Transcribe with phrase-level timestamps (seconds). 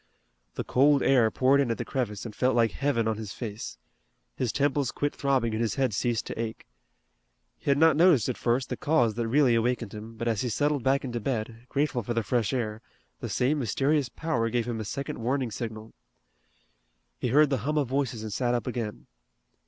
[0.55, 3.77] The cold air poured in at the crevice and felt like heaven on his face.
[4.35, 6.65] His temples quit throbbing and his head ceased to ache.
[7.59, 10.49] He had not noticed at first the cause that really awakened him, but as he
[10.49, 12.81] settled back into bed, grateful for the fresh air,
[13.19, 15.93] the same mysterious power gave him a second warning signal.
[17.19, 19.05] He heard the hum of voices and sat up again.